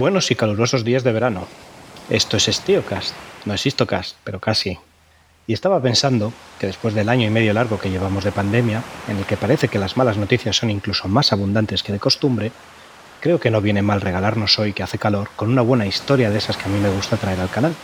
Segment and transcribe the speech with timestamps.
[0.00, 1.46] Buenos y calurosos días de verano.
[2.08, 3.12] Esto es Estiocast,
[3.44, 4.78] no es Histocast, pero casi.
[5.46, 9.18] Y estaba pensando que después del año y medio largo que llevamos de pandemia, en
[9.18, 12.50] el que parece que las malas noticias son incluso más abundantes que de costumbre,
[13.20, 16.38] creo que no viene mal regalarnos hoy que hace calor con una buena historia de
[16.38, 17.74] esas que a mí me gusta traer al canal.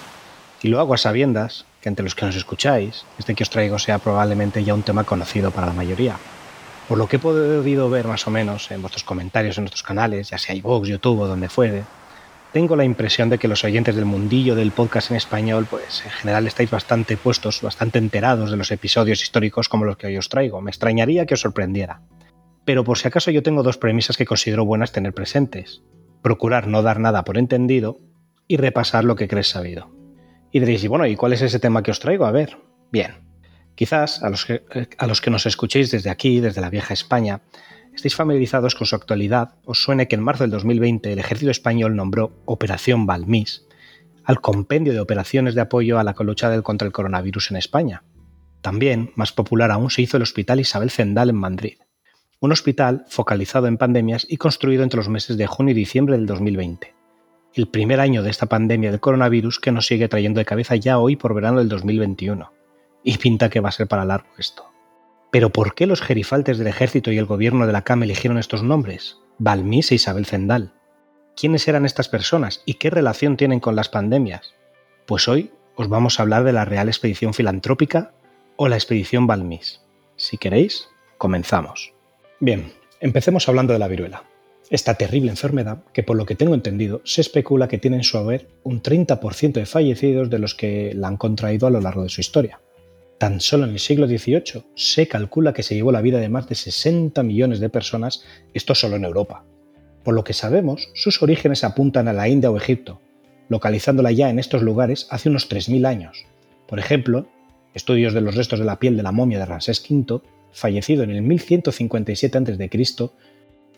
[0.62, 3.78] Y lo hago a sabiendas que entre los que nos escucháis, este que os traigo
[3.78, 6.16] sea probablemente ya un tema conocido para la mayoría.
[6.88, 10.30] Por lo que he podido ver más o menos en vuestros comentarios en nuestros canales,
[10.30, 11.84] ya sea iVoox, YouTube o donde fuere,
[12.56, 16.10] tengo la impresión de que los oyentes del mundillo del podcast en español, pues en
[16.10, 20.30] general estáis bastante puestos, bastante enterados de los episodios históricos como los que hoy os
[20.30, 20.62] traigo.
[20.62, 22.00] Me extrañaría que os sorprendiera.
[22.64, 25.82] Pero por si acaso yo tengo dos premisas que considero buenas tener presentes.
[26.22, 27.98] Procurar no dar nada por entendido
[28.48, 29.90] y repasar lo que crees sabido.
[30.50, 32.24] Y diréis, bueno, ¿y cuál es ese tema que os traigo?
[32.24, 32.56] A ver,
[32.90, 33.16] bien,
[33.74, 34.62] Quizás a los, que,
[34.96, 37.42] a los que nos escuchéis desde aquí, desde la vieja España,
[37.96, 41.96] estéis familiarizados con su actualidad, os suene que en marzo del 2020 el ejército español
[41.96, 43.66] nombró Operación Balmis
[44.24, 48.02] al compendio de operaciones de apoyo a la lucha contra el coronavirus en España.
[48.60, 51.78] También, más popular aún, se hizo el Hospital Isabel Zendal en Madrid,
[52.40, 56.26] un hospital focalizado en pandemias y construido entre los meses de junio y diciembre del
[56.26, 56.92] 2020,
[57.54, 60.98] el primer año de esta pandemia del coronavirus que nos sigue trayendo de cabeza ya
[60.98, 62.52] hoy por verano del 2021
[63.04, 64.75] y pinta que va a ser para largo esto.
[65.30, 68.62] Pero ¿por qué los gerifaltes del ejército y el gobierno de la CAM eligieron estos
[68.62, 69.18] nombres?
[69.38, 70.72] Balmis e Isabel Zendal.
[71.36, 74.54] ¿Quiénes eran estas personas y qué relación tienen con las pandemias?
[75.04, 78.12] Pues hoy os vamos a hablar de la Real Expedición Filantrópica
[78.56, 79.82] o la Expedición Balmis.
[80.16, 81.92] Si queréis, comenzamos.
[82.40, 84.24] Bien, empecemos hablando de la viruela.
[84.70, 88.18] Esta terrible enfermedad, que por lo que tengo entendido, se especula que tiene en su
[88.18, 92.08] haber un 30% de fallecidos de los que la han contraído a lo largo de
[92.08, 92.60] su historia.
[93.18, 96.48] Tan solo en el siglo XVIII se calcula que se llevó la vida de más
[96.48, 98.22] de 60 millones de personas,
[98.52, 99.44] esto solo en Europa.
[100.04, 103.00] Por lo que sabemos, sus orígenes apuntan a la India o Egipto,
[103.48, 106.26] localizándola ya en estos lugares hace unos 3.000 años.
[106.68, 107.26] Por ejemplo,
[107.72, 110.20] estudios de los restos de la piel de la momia de Ramsés V,
[110.52, 113.10] fallecido en el 1157 a.C.,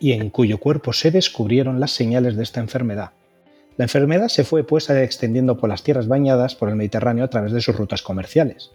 [0.01, 3.13] y en cuyo cuerpo se descubrieron las señales de esta enfermedad.
[3.77, 7.53] La enfermedad se fue pues extendiendo por las tierras bañadas por el Mediterráneo a través
[7.53, 8.73] de sus rutas comerciales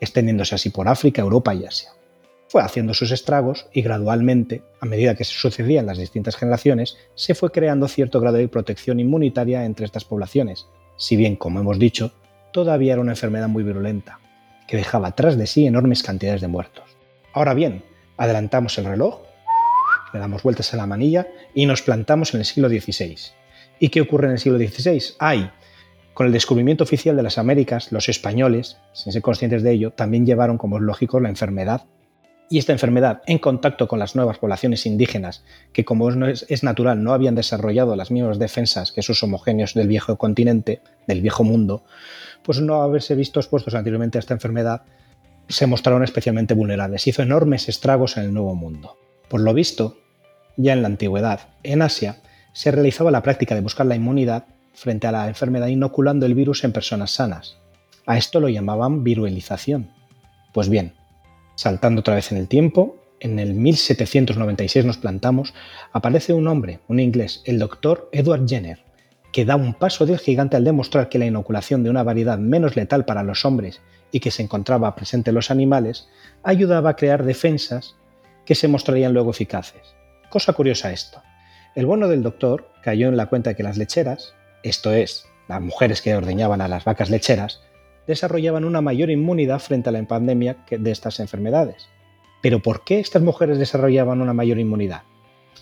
[0.00, 1.90] extendiéndose así por África, Europa y Asia.
[2.48, 7.34] Fue haciendo sus estragos y gradualmente, a medida que se sucedían las distintas generaciones, se
[7.34, 12.12] fue creando cierto grado de protección inmunitaria entre estas poblaciones, si bien, como hemos dicho,
[12.52, 14.20] todavía era una enfermedad muy virulenta,
[14.68, 16.84] que dejaba tras de sí enormes cantidades de muertos.
[17.32, 17.82] Ahora bien,
[18.16, 19.20] adelantamos el reloj,
[20.12, 23.16] le damos vueltas a la manilla y nos plantamos en el siglo XVI.
[23.78, 25.16] ¿Y qué ocurre en el siglo XVI?
[25.18, 25.50] Hay
[26.16, 30.24] con el descubrimiento oficial de las Américas, los españoles, sin ser conscientes de ello, también
[30.24, 31.82] llevaron, como es lógico, la enfermedad.
[32.48, 35.44] Y esta enfermedad, en contacto con las nuevas poblaciones indígenas,
[35.74, 40.16] que como es, natural no habían desarrollado las mismas defensas que sus homogéneos del viejo
[40.16, 41.84] continente, del viejo mundo,
[42.42, 44.84] pues no haberse visto expuestos anteriormente a esta enfermedad,
[45.50, 47.06] se mostraron especialmente vulnerables.
[47.06, 48.96] Hizo enormes estragos en el nuevo mundo.
[49.28, 49.98] Por lo visto,
[50.56, 52.22] ya en la antigüedad, en Asia,
[52.54, 54.46] se realizaba la práctica de buscar la inmunidad
[54.76, 57.56] frente a la enfermedad inoculando el virus en personas sanas.
[58.06, 59.90] A esto lo llamaban viruelización.
[60.52, 60.92] Pues bien,
[61.56, 65.54] saltando otra vez en el tiempo, en el 1796 nos plantamos,
[65.92, 68.84] aparece un hombre, un inglés, el doctor Edward Jenner,
[69.32, 72.76] que da un paso del gigante al demostrar que la inoculación de una variedad menos
[72.76, 73.80] letal para los hombres
[74.12, 76.08] y que se encontraba presente en los animales
[76.42, 77.96] ayudaba a crear defensas
[78.44, 79.96] que se mostrarían luego eficaces.
[80.28, 81.22] Cosa curiosa esto.
[81.74, 84.35] El bono del doctor cayó en la cuenta de que las lecheras,
[84.68, 87.60] esto es, las mujeres que ordeñaban a las vacas lecheras,
[88.06, 91.88] desarrollaban una mayor inmunidad frente a la pandemia de estas enfermedades.
[92.42, 95.02] Pero ¿por qué estas mujeres desarrollaban una mayor inmunidad?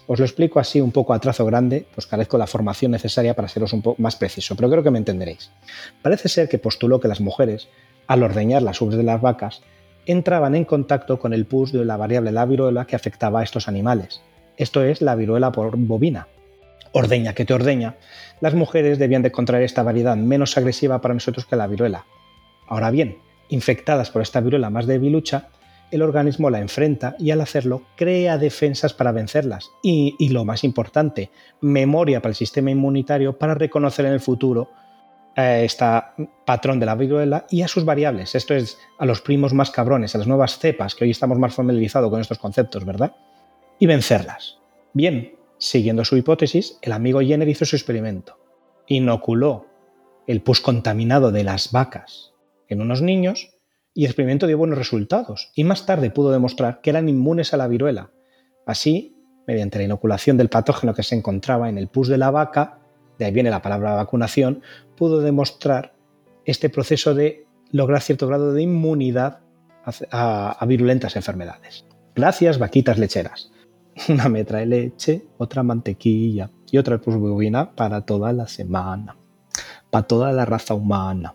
[0.07, 3.49] Os lo explico así un poco a trazo grande, pues carezco la formación necesaria para
[3.49, 5.51] seros un poco más preciso, pero creo que me entenderéis.
[6.03, 7.69] Parece ser que postuló que las mujeres,
[8.07, 9.63] al ordeñar las ubres de las vacas,
[10.07, 13.69] entraban en contacto con el pus de la variable la viruela que afectaba a estos
[13.69, 14.21] animales.
[14.57, 16.29] Esto es la viruela por bovina,
[16.95, 17.97] ordeña que te ordeña,
[18.41, 22.07] las mujeres debían de contraer esta variedad menos agresiva para nosotros que la viruela.
[22.67, 23.19] Ahora bien,
[23.49, 25.49] infectadas por esta viruela más debilucha,
[25.91, 31.31] el organismo la enfrenta y al hacerlo crea defensas para vencerlas y, lo más importante,
[31.61, 34.71] memoria para el sistema inmunitario para reconocer en el futuro
[35.37, 35.85] este
[36.45, 40.15] patrón de la viruela y a sus variables, esto es, a los primos más cabrones,
[40.15, 43.17] a las nuevas cepas, que hoy estamos más familiarizados con estos conceptos, ¿verdad?
[43.81, 44.59] Y vencerlas.
[44.93, 48.37] Bien, Siguiendo su hipótesis, el amigo Jenner hizo su experimento.
[48.87, 49.65] Inoculó
[50.27, 52.35] el pus contaminado de las vacas
[52.69, 53.49] en unos niños
[53.95, 57.57] y el experimento dio buenos resultados y más tarde pudo demostrar que eran inmunes a
[57.57, 58.11] la viruela.
[58.67, 59.17] Así,
[59.47, 62.81] mediante la inoculación del patógeno que se encontraba en el pus de la vaca,
[63.19, 64.61] de ahí viene la palabra vacunación,
[64.99, 65.95] pudo demostrar
[66.45, 69.41] este proceso de lograr cierto grado de inmunidad
[70.11, 71.87] a, virulentas enfermedades.
[72.15, 73.51] Gracias, vaquitas lecheras.
[74.09, 79.17] Una me trae leche, otra mantequilla y otra bobina para toda la semana,
[79.91, 81.35] para toda la raza humana.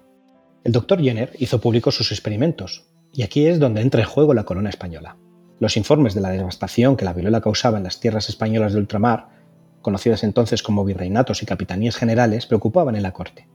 [0.64, 4.44] El doctor Jenner hizo públicos sus experimentos, y aquí es donde entra en juego la
[4.44, 5.18] corona española.
[5.60, 9.30] Los informes de la devastación que la viruela causaba en las tierras españolas de ultramar,
[9.82, 13.48] conocidas entonces como virreinatos y capitanías generales, preocupaban en la corte.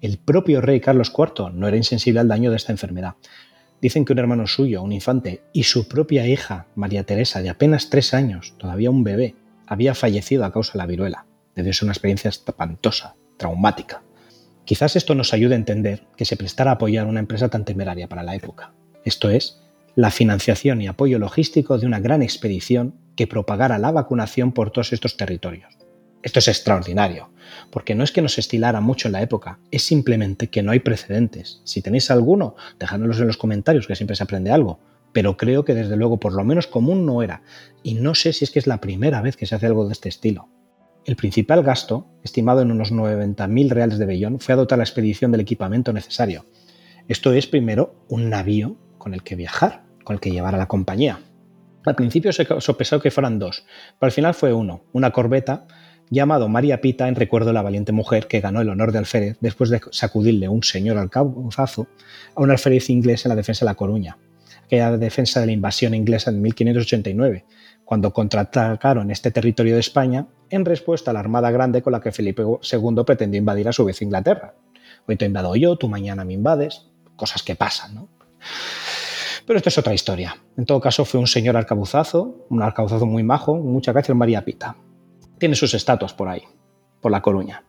[0.00, 3.14] El propio rey Carlos IV no era insensible al daño de esta enfermedad.
[3.82, 7.90] Dicen que un hermano suyo, un infante, y su propia hija, María Teresa, de apenas
[7.90, 9.34] tres años, todavía un bebé,
[9.66, 11.26] había fallecido a causa de la viruela.
[11.56, 14.04] Debió ser una experiencia espantosa, traumática.
[14.64, 18.08] Quizás esto nos ayude a entender que se prestara a apoyar una empresa tan temeraria
[18.08, 18.72] para la época.
[19.04, 19.60] Esto es,
[19.96, 24.92] la financiación y apoyo logístico de una gran expedición que propagara la vacunación por todos
[24.92, 25.76] estos territorios.
[26.22, 27.30] Esto es extraordinario,
[27.70, 30.80] porque no es que nos estilara mucho en la época, es simplemente que no hay
[30.80, 31.60] precedentes.
[31.64, 34.78] Si tenéis alguno, dejádmelos en los comentarios, que siempre se aprende algo.
[35.12, 37.42] Pero creo que desde luego por lo menos común no era,
[37.82, 39.92] y no sé si es que es la primera vez que se hace algo de
[39.92, 40.48] este estilo.
[41.04, 45.32] El principal gasto, estimado en unos 90.000 reales de Bellón, fue a dotar la expedición
[45.32, 46.46] del equipamiento necesario.
[47.08, 50.68] Esto es primero un navío con el que viajar, con el que llevar a la
[50.68, 51.18] compañía.
[51.84, 53.64] Al principio se que fueran dos,
[53.98, 55.66] pero al final fue uno, una corbeta
[56.10, 59.38] llamado María Pita en recuerdo de la valiente mujer que ganó el honor de alférez
[59.40, 61.88] después de sacudirle un señor alcabazo
[62.34, 64.18] a un alférez inglés en la defensa de La Coruña,
[64.64, 67.44] aquella defensa de la invasión inglesa en 1589,
[67.84, 72.12] cuando contraatacaron este territorio de España en respuesta a la armada grande con la que
[72.12, 74.54] Felipe II pretendió invadir a su vez Inglaterra.
[75.06, 78.08] Hoy te invado yo, tú mañana me invades, cosas que pasan, ¿no?
[79.46, 80.36] Pero esto es otra historia.
[80.56, 84.76] En todo caso, fue un señor arcabuzazo, un arcabuzazo muy majo, muchas gracias María Pita
[85.42, 86.42] tiene sus estatuas por ahí,
[87.00, 87.64] por La Coruña.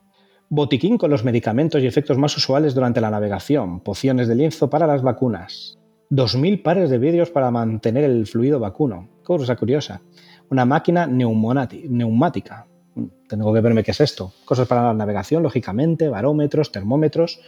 [0.47, 4.85] Botiquín con los medicamentos y efectos más usuales durante la navegación, pociones de lienzo para
[4.85, 5.79] las vacunas,
[6.11, 10.03] 2.000 pares de vidrios para mantener el fluido vacuno, cosa curiosa,
[10.51, 12.67] una máquina neumática,
[13.27, 17.41] tengo que verme qué es esto, cosas para la navegación, lógicamente, barómetros, termómetros,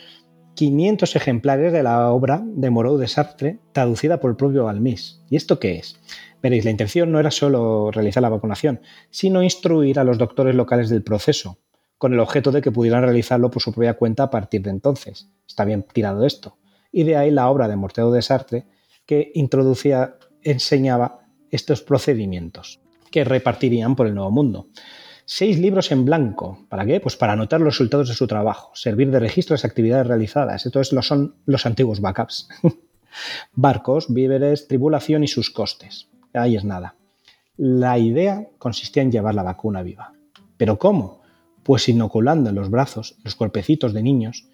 [0.55, 5.21] 500 ejemplares de la obra de Moreau de Sartre, traducida por el propio Balmis.
[5.29, 5.99] ¿Y esto qué es?
[6.41, 10.89] Veréis, la intención no era solo realizar la vacunación, sino instruir a los doctores locales
[10.89, 11.59] del proceso,
[11.97, 15.29] con el objeto de que pudieran realizarlo por su propia cuenta a partir de entonces.
[15.47, 16.57] Está bien tirado esto.
[16.91, 18.65] Y de ahí la obra de Morteo de Sartre,
[19.05, 21.19] que introducía, enseñaba
[21.51, 22.79] estos procedimientos
[23.11, 24.67] que repartirían por el Nuevo Mundo.
[25.25, 26.65] Seis libros en blanco.
[26.69, 26.99] ¿Para qué?
[26.99, 30.65] Pues para anotar los resultados de su trabajo, servir de registro de las actividades realizadas.
[30.65, 32.47] Entonces lo son los antiguos backups.
[33.53, 36.95] Barcos, víveres, tribulación y sus costes ahí es nada.
[37.57, 40.13] La idea consistía en llevar la vacuna viva.
[40.57, 41.21] ¿Pero cómo?
[41.63, 44.47] Pues inoculando en los brazos los cuerpecitos de niños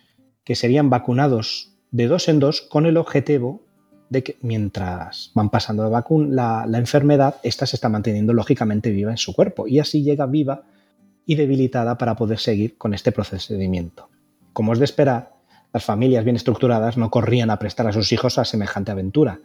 [0.43, 3.63] que serían vacunados de dos en dos con el objetivo
[4.11, 9.17] de que mientras van pasando la, la enfermedad, ésta se está manteniendo lógicamente viva en
[9.17, 10.63] su cuerpo y así llega viva
[11.25, 14.09] y debilitada para poder seguir con este procedimiento.
[14.51, 15.31] Como es de esperar,
[15.71, 19.39] las familias bien estructuradas no corrían a prestar a sus hijos a semejante aventura,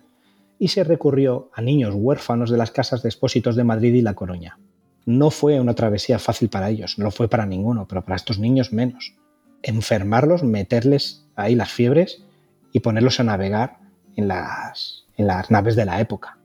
[0.59, 4.15] y se recurrió a niños huérfanos de las casas de expósitos de Madrid y La
[4.15, 4.59] Coruña.
[5.05, 8.41] No fue una travesía fácil para ellos, no lo fue para ninguno, pero para estos
[8.41, 9.15] niños menos.
[9.63, 12.25] Enfermarlos, meterles ahí las fiebres
[12.73, 13.86] y ponerlos a navegar
[14.17, 16.39] en las, en las naves de la época.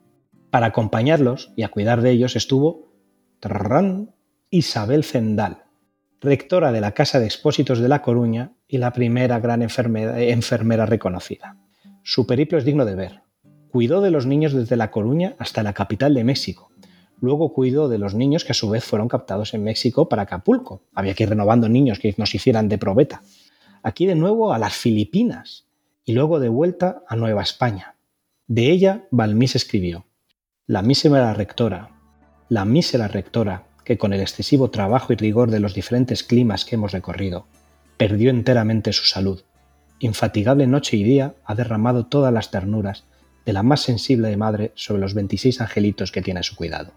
[0.51, 2.91] Para acompañarlos y a cuidar de ellos estuvo
[4.49, 5.63] Isabel Zendal,
[6.19, 11.57] rectora de la Casa de Expósitos de La Coruña y la primera gran enfermera reconocida.
[12.03, 13.21] Su periplo es digno de ver.
[13.71, 16.69] Cuidó de los niños desde La Coruña hasta la capital de México.
[17.19, 20.83] Luego cuidó de los niños que a su vez fueron captados en México para Acapulco.
[20.93, 23.21] Había que ir renovando niños que nos hicieran de probeta.
[23.83, 25.70] Aquí de nuevo a las Filipinas
[26.05, 27.95] y luego de vuelta a Nueva España.
[28.47, 30.05] De ella Balmís escribió,
[30.67, 31.91] La mísera rectora,
[32.49, 36.75] la mísera rectora, que con el excesivo trabajo y rigor de los diferentes climas que
[36.75, 37.47] hemos recorrido,
[37.97, 39.43] perdió enteramente su salud.
[39.99, 43.05] Infatigable noche y día ha derramado todas las ternuras
[43.45, 46.93] de la más sensible de madre sobre los 26 angelitos que tiene a su cuidado,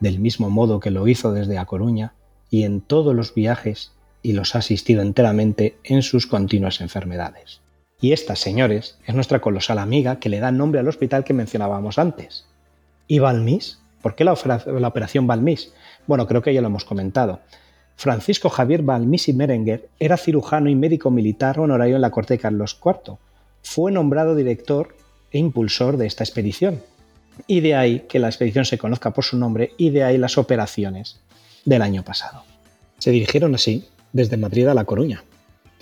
[0.00, 2.14] del mismo modo que lo hizo desde A Coruña
[2.50, 7.60] y en todos los viajes y los ha asistido enteramente en sus continuas enfermedades.
[8.00, 11.98] Y esta, señores, es nuestra colosal amiga que le da nombre al hospital que mencionábamos
[11.98, 12.44] antes.
[13.06, 13.78] ¿Y Balmis?
[14.02, 15.72] ¿Por qué la, operación Balmis?
[16.06, 17.40] Bueno, creo que ya lo hemos comentado.
[17.96, 22.38] Francisco Javier Balmis y Merenguer era cirujano y médico militar honorario en la corte de
[22.38, 23.16] Carlos IV.
[23.62, 24.94] Fue nombrado director
[25.32, 26.82] e impulsor de esta expedición.
[27.46, 30.36] Y de ahí que la expedición se conozca por su nombre y de ahí las
[30.36, 31.20] operaciones
[31.64, 32.44] del año pasado.
[32.98, 35.24] Se dirigieron así desde Madrid a La Coruña,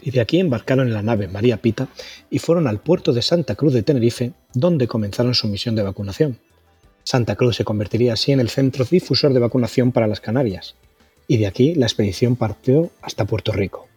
[0.05, 1.89] y de aquí embarcaron en la nave María Pita
[2.29, 6.39] y fueron al puerto de Santa Cruz de Tenerife, donde comenzaron su misión de vacunación.
[7.05, 10.75] Santa Cruz se convertiría así en el centro difusor de vacunación para las Canarias,
[11.27, 13.89] y de aquí la expedición partió hasta Puerto Rico.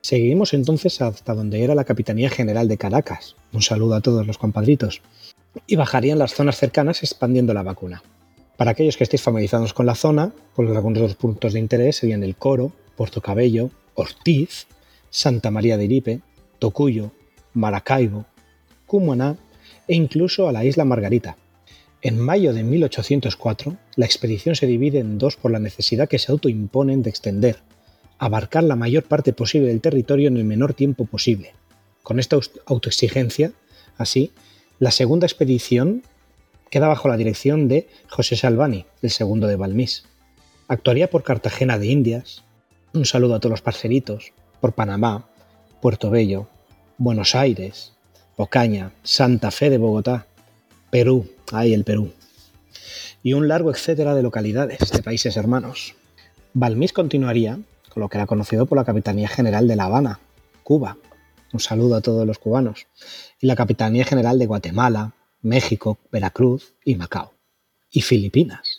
[0.00, 4.38] Seguimos entonces hasta donde era la Capitanía General de Caracas, un saludo a todos los
[4.38, 5.02] compadritos,
[5.66, 8.04] y bajarían las zonas cercanas expandiendo la vacuna.
[8.56, 11.96] Para aquellos que estéis familiarizados con la zona, pues algunos de los puntos de interés
[11.96, 14.66] serían el Coro, Puerto Cabello, Ortiz,
[15.10, 16.20] Santa María de Iripe,
[16.58, 17.12] Tocuyo,
[17.54, 18.26] Maracaibo,
[18.86, 19.36] Cumaná
[19.86, 21.36] e incluso a la isla Margarita.
[22.00, 26.30] En mayo de 1804, la expedición se divide en dos por la necesidad que se
[26.30, 27.58] autoimponen de extender,
[28.18, 31.54] abarcar la mayor parte posible del territorio en el menor tiempo posible.
[32.02, 33.52] Con esta autoexigencia,
[33.96, 34.32] así,
[34.78, 36.02] la segunda expedición
[36.70, 40.04] queda bajo la dirección de José Salvani, el segundo de Balmís.
[40.68, 42.44] Actuaría por Cartagena de Indias,
[42.92, 45.28] un saludo a todos los parceritos, por Panamá,
[45.80, 46.48] Puerto Bello,
[46.96, 47.92] Buenos Aires,
[48.36, 50.26] Ocaña, Santa Fe de Bogotá,
[50.90, 52.12] Perú, ahí el Perú,
[53.22, 55.94] y un largo etcétera de localidades de países hermanos.
[56.54, 60.20] Balmís continuaría con lo que era conocido por la Capitanía General de La Habana,
[60.62, 60.96] Cuba.
[61.52, 62.86] Un saludo a todos los cubanos.
[63.40, 67.32] Y la Capitanía General de Guatemala, México, Veracruz y Macao.
[67.90, 68.77] Y Filipinas.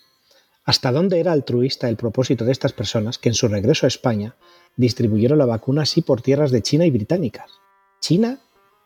[0.70, 4.36] ¿Hasta dónde era altruista el propósito de estas personas que en su regreso a España
[4.78, 7.50] distribuyeron la vacuna así por tierras de China y británicas.
[8.00, 8.40] China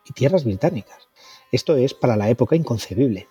[0.06, 1.10] y tierras británicas.
[1.52, 3.28] Esto es para la época inconcebible.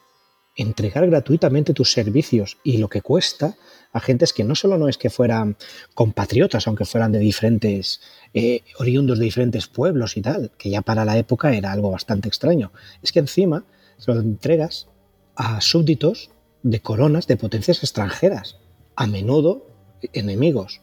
[0.55, 3.57] Entregar gratuitamente tus servicios y lo que cuesta
[3.91, 5.57] a gentes que no solo no es que fueran
[5.95, 8.03] compatriotas, aunque fueran de diferentes,
[8.35, 12.29] eh, oriundos de diferentes pueblos y tal, que ya para la época era algo bastante
[12.29, 12.71] extraño,
[13.03, 13.65] es que encima
[13.97, 14.89] se lo entregas
[15.37, 16.32] a súbditos
[16.63, 18.57] de coronas de potencias extranjeras,
[18.97, 19.67] a menudo
[20.13, 20.81] enemigos.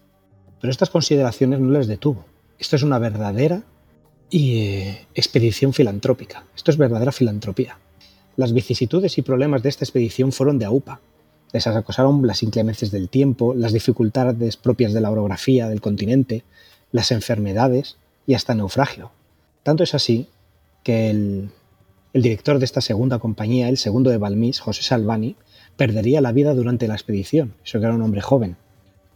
[0.59, 2.25] Pero estas consideraciones no les detuvo.
[2.57, 3.63] Esto es una verdadera
[4.31, 6.43] eh, expedición filantrópica.
[6.55, 7.77] Esto es verdadera filantropía.
[8.35, 10.99] Las vicisitudes y problemas de esta expedición fueron de AUPA.
[11.51, 16.43] Les acosaron las inclemencias del tiempo, las dificultades propias de la orografía del continente,
[16.91, 19.11] las enfermedades y hasta naufragio.
[19.63, 20.27] Tanto es así
[20.83, 21.49] que el,
[22.13, 25.35] el director de esta segunda compañía, el segundo de Balmís, José Salvani,
[25.79, 27.53] perdería la vida durante la expedición.
[27.63, 28.57] Eso que era un hombre joven.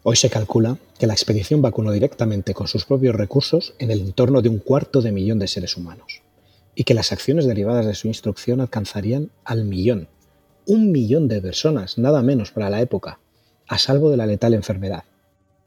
[0.02, 4.42] Hoy se calcula que la expedición vacunó directamente con sus propios recursos en el entorno
[4.42, 6.22] de un cuarto de millón de seres humanos,
[6.74, 10.08] y que las acciones derivadas de su instrucción alcanzarían al millón,
[10.66, 13.20] un millón de personas, nada menos para la época,
[13.68, 15.04] a salvo de la letal enfermedad.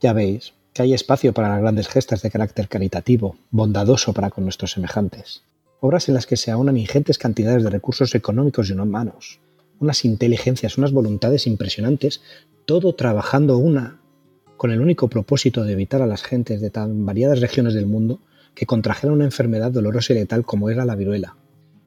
[0.00, 4.44] Ya veis que hay espacio para las grandes gestas de carácter caritativo, bondadoso para con
[4.44, 5.42] nuestros semejantes,
[5.78, 9.40] obras en las que se aunan ingentes cantidades de recursos económicos y humanos,
[9.78, 12.22] unas inteligencias, unas voluntades impresionantes,
[12.64, 14.00] todo trabajando una
[14.56, 18.20] con el único propósito de evitar a las gentes de tan variadas regiones del mundo
[18.54, 21.36] que contrajeran una enfermedad dolorosa y letal como era la viruela.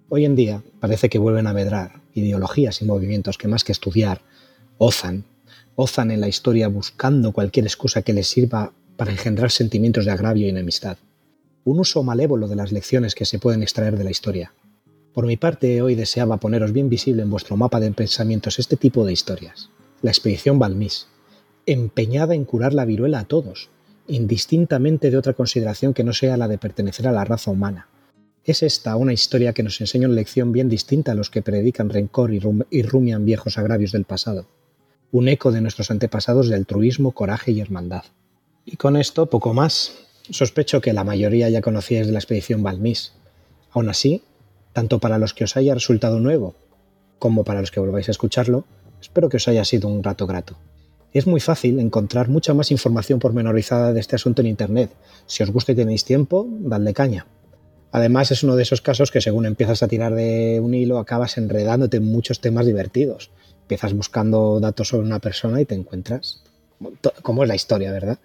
[0.08, 4.22] Hoy en día parece que vuelven a medrar ideologías y movimientos que más que estudiar,
[4.78, 5.26] ozan,
[5.76, 10.46] ozan en la historia buscando cualquier excusa que les sirva para engendrar sentimientos de agravio
[10.46, 10.98] y enemistad.
[11.64, 14.54] Un uso malévolo de las lecciones que se pueden extraer de la historia.
[15.14, 19.06] Por mi parte, hoy deseaba poneros bien visible en vuestro mapa de pensamientos este tipo
[19.06, 19.70] de historias.
[20.02, 21.08] La expedición Balmís,
[21.66, 23.70] empeñada en curar la viruela a todos,
[24.08, 27.88] indistintamente de otra consideración que no sea la de pertenecer a la raza humana.
[28.46, 31.90] Es esta una historia que nos enseña una lección bien distinta a los que predican
[31.90, 34.48] rencor y, rumian viejos agravios del pasado.
[35.12, 38.04] Un eco de nuestros antepasados de altruismo, coraje y hermandad.
[38.66, 39.94] Y con esto poco más.
[40.30, 43.14] Sospecho que la mayoría ya conocíais de la expedición Balmís.
[43.72, 44.24] Aún así,
[44.74, 46.56] tanto para los que os haya resultado nuevo
[47.20, 48.66] como para los que volváis a escucharlo,
[49.02, 50.58] espero que os haya sido un rato grato.
[51.12, 54.92] Es muy fácil encontrar mucha más información pormenorizada de este asunto en Internet.
[55.26, 57.26] Si os gusta y tenéis tiempo, dadle caña.
[57.92, 61.38] Además, es uno de esos casos que según empiezas a tirar de un hilo, acabas
[61.38, 63.32] enredándote en muchos temas divertidos.
[63.62, 66.44] Empiezas buscando datos sobre una persona y te encuentras,
[67.24, 68.20] como es la historia, ¿verdad?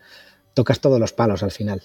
[0.53, 1.83] Tocas todos los palos al final.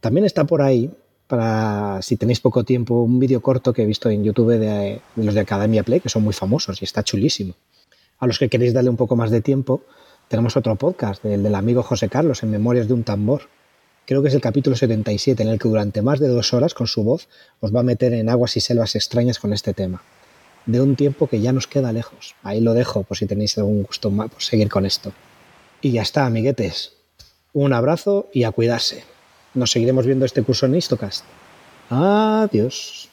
[0.00, 0.90] También está por ahí,
[1.26, 5.34] para si tenéis poco tiempo, un vídeo corto que he visto en YouTube de, los
[5.34, 7.54] de Academia Play, que son muy famosos y está chulísimo.
[8.18, 9.82] A los que queréis darle un poco más de tiempo,
[10.28, 13.42] tenemos otro podcast, el del amigo José Carlos, en Memorias de un Tambor.
[14.06, 16.86] Creo que es el capítulo 77, en el que durante más de dos horas, con
[16.86, 17.28] su voz,
[17.60, 20.02] os va a meter en aguas y selvas extrañas con este tema.
[20.64, 22.34] De un tiempo que ya nos queda lejos.
[22.42, 25.12] Ahí lo dejo, por si tenéis algún gusto más por seguir con esto.
[25.80, 26.92] Y ya está, amiguetes.
[27.52, 29.15] Un abrazo y a cuidarse.
[29.56, 31.24] Nos seguiremos viendo este curso en Istocast.
[31.88, 33.08] Adiós.